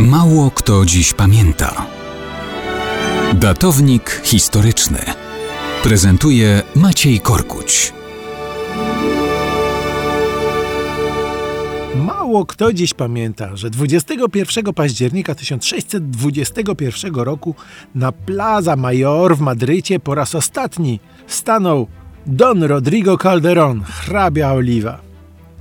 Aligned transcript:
Mało 0.00 0.50
kto 0.50 0.84
dziś 0.84 1.12
pamięta. 1.12 1.86
Datownik 3.34 4.20
historyczny 4.24 4.98
prezentuje 5.82 6.62
Maciej 6.74 7.20
Korkuć. 7.20 7.92
Mało 11.96 12.46
kto 12.46 12.72
dziś 12.72 12.94
pamięta, 12.94 13.56
że 13.56 13.70
21 13.70 14.74
października 14.74 15.34
1621 15.34 17.14
roku 17.14 17.54
na 17.94 18.12
Plaza 18.12 18.76
Mayor 18.76 19.36
w 19.36 19.40
Madrycie 19.40 20.00
po 20.00 20.14
raz 20.14 20.34
ostatni 20.34 21.00
stanął 21.26 21.86
Don 22.26 22.62
Rodrigo 22.62 23.16
Calderón, 23.16 23.82
hrabia 23.84 24.52
Oliwa. 24.52 25.09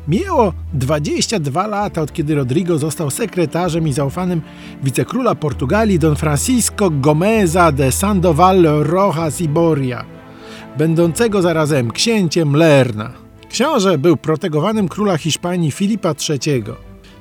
Miało 0.09 0.53
22 0.73 1.67
lata 1.67 2.01
od 2.01 2.13
kiedy 2.13 2.35
Rodrigo 2.35 2.77
został 2.77 3.11
sekretarzem 3.11 3.87
i 3.87 3.93
zaufanym 3.93 4.41
wicekróla 4.83 5.35
Portugalii 5.35 5.99
Don 5.99 6.15
Francisco 6.15 6.89
Gomeza 6.89 7.71
de 7.71 7.91
Sandoval 7.91 8.63
Rojas 8.83 9.41
i 9.41 9.49
Boria, 9.49 10.05
będącego 10.77 11.41
zarazem 11.41 11.91
księciem 11.91 12.55
Lerna. 12.55 13.11
Książę 13.49 13.97
był 13.97 14.17
protegowanym 14.17 14.88
króla 14.88 15.17
Hiszpanii 15.17 15.71
Filipa 15.71 16.16
III. 16.29 16.63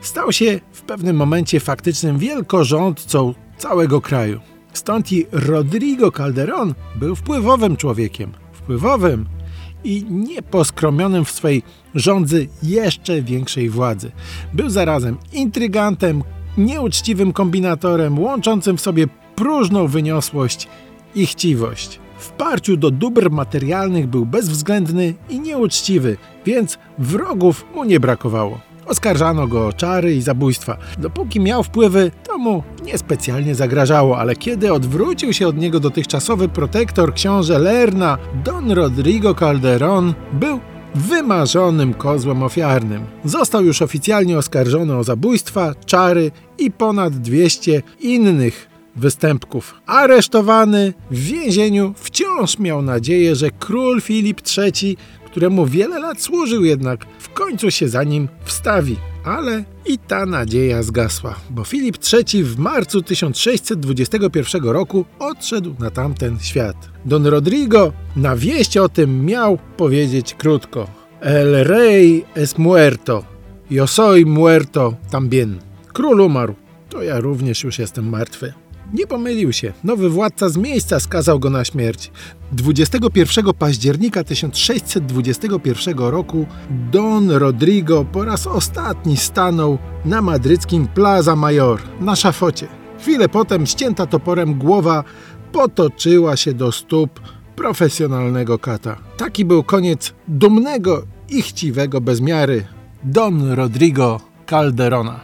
Stał 0.00 0.33
się 0.33 0.61
w 0.73 0.83
pewnym 0.83 1.17
momencie 1.17 1.61
faktycznym 1.61 2.19
wielkorządcą 2.19 3.34
całego 3.58 4.00
kraju. 4.00 4.41
Stąd 4.73 5.12
i 5.12 5.27
Rodrigo 5.33 6.08
Calderón 6.08 6.75
był 6.97 7.17
wpływowym 7.17 7.77
człowiekiem. 7.77 8.33
Wpływowym 8.52 9.38
i 9.84 10.05
nieposkromionym 10.11 11.25
w 11.25 11.31
swej 11.31 11.62
rządzy 11.95 12.48
jeszcze 12.62 13.23
większej 13.23 13.71
władzy. 13.71 14.11
Był 14.55 14.70
zarazem 14.70 15.17
intrygantem, 15.33 16.23
nieuczciwym 16.59 17.33
kombinatorem, 17.33 18.19
łączącym 18.19 18.77
w 18.77 18.81
sobie 18.81 19.07
próżną 19.37 19.87
wyniosłość 19.87 20.69
i 21.15 21.27
chciwość. 21.27 22.01
W 22.19 22.31
parciu 22.31 22.77
do 22.77 22.91
dóbr 22.91 23.31
materialnych 23.31 24.07
był 24.07 24.27
bezwzględny 24.27 25.15
i 25.29 25.41
nieuczciwy, 25.41 26.17
więc 26.47 26.79
wrogów 26.98 27.65
mu 27.75 27.85
nie 27.85 28.01
brakowało. 28.01 28.67
Oskarżano 28.89 29.47
go 29.47 29.67
o 29.67 29.72
czary 29.72 30.14
i 30.14 30.22
zabójstwa. 30.22 30.77
Dopóki 30.98 31.41
miał 31.41 31.62
wpływy, 31.62 32.11
to 32.27 32.39
mu 32.39 32.62
niespecjalnie 32.84 33.55
zagrażało, 33.55 34.19
ale 34.19 34.36
kiedy 34.36 34.72
odwrócił 34.72 35.33
się 35.33 35.48
od 35.48 35.56
niego 35.56 35.80
dotychczasowy 35.80 36.48
protektor 36.48 37.14
książę 37.14 37.58
Lerna, 37.58 38.19
Don 38.45 38.70
Rodrigo 38.70 39.34
Calderón, 39.34 40.12
był 40.33 40.61
wymarzonym 40.95 41.95
kozłem 41.95 42.42
ofiarnym. 42.42 43.05
Został 43.25 43.64
już 43.64 43.83
oficjalnie 43.83 44.39
oskarżony 44.39 44.97
o 44.97 45.05
zabójstwa, 45.05 45.75
czary 45.86 46.30
i 46.58 46.70
ponad 46.70 47.14
200 47.14 47.83
innych 48.00 48.69
występków. 48.97 49.75
Aresztowany 49.86 50.92
w 51.11 51.19
więzieniu 51.19 51.95
wciąż 51.97 52.58
miał 52.58 52.83
nadzieję, 52.83 53.36
że 53.36 53.51
król 53.51 54.01
Filip 54.01 54.40
III, 54.58 54.96
któremu 55.30 55.66
wiele 55.66 55.98
lat 55.98 56.22
służył 56.22 56.64
jednak, 56.64 57.06
w 57.18 57.28
końcu 57.28 57.70
się 57.70 57.89
za 57.89 58.05
nim 58.05 58.28
wstawi. 58.44 58.96
Ale 59.24 59.64
i 59.86 59.98
ta 59.98 60.27
nadzieja 60.27 60.83
zgasła, 60.83 61.34
bo 61.50 61.64
Filip 61.64 61.96
III 62.12 62.44
w 62.44 62.58
marcu 62.58 63.02
1621 63.02 64.62
roku 64.64 65.05
odszedł 65.18 65.74
na 65.78 65.90
tamten 65.90 66.39
świat. 66.40 66.77
Don 67.05 67.27
Rodrigo 67.27 67.92
na 68.16 68.36
wieść 68.36 68.77
o 68.77 68.89
tym 68.89 69.24
miał 69.24 69.58
powiedzieć 69.77 70.34
krótko. 70.34 70.86
El 71.20 71.64
rey 71.64 72.24
es 72.34 72.58
muerto. 72.58 73.24
Yo 73.70 73.86
soy 73.86 74.24
muerto 74.27 74.95
también. 75.10 75.58
Król 75.92 76.20
umarł. 76.20 76.55
To 76.89 77.02
ja 77.02 77.20
również 77.20 77.64
już 77.64 77.78
jestem 77.78 78.08
martwy. 78.08 78.52
Nie 78.93 79.07
pomylił 79.07 79.53
się. 79.53 79.73
Nowy 79.85 80.11
władca 80.11 80.49
z 80.49 80.57
miejsca 80.57 81.01
skazał 81.01 81.39
go 81.41 81.51
na 81.51 81.65
śmierć. 81.65 82.11
21 82.53 83.55
października 83.59 84.25
1621 84.25 85.99
roku 85.99 86.47
Don 86.93 87.31
Rodrigo 87.31 88.05
po 88.05 88.25
raz 88.25 88.47
ostatni 88.47 89.17
stanął 89.17 89.79
na 90.05 90.23
madryckim 90.23 90.87
Plaza 90.87 91.37
Mayor 91.37 91.81
na 92.01 92.17
szafocie. 92.17 92.67
Chwilę 93.01 93.29
potem 93.29 93.67
ścięta 93.67 94.07
toporem 94.07 94.59
głowa 94.59 95.05
potoczyła 95.53 96.37
się 96.37 96.55
do 96.55 96.73
stóp 96.73 97.20
profesjonalnego 97.57 98.59
kata. 98.59 98.97
Taki 99.17 99.45
był 99.45 99.63
koniec 99.63 100.15
dumnego 100.29 101.03
i 101.29 101.43
chciwego 101.43 102.01
bezmiary 102.01 102.67
Don 103.05 103.53
Rodrigo 103.53 104.20
Calderona. 104.47 105.20